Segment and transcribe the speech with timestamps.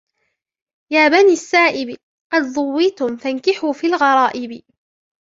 [0.93, 1.97] يَا بَنِي السَّائِبِ
[2.33, 4.63] قَدْ ضُوِيتُمْ فَانْكِحُوا فِي الْغَرَائِبِ